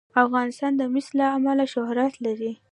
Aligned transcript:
افغانستان 0.25 0.71
د 0.77 0.81
مس 0.93 1.07
له 1.19 1.25
امله 1.37 1.65
شهرت 1.73 2.13
لري. 2.25 2.51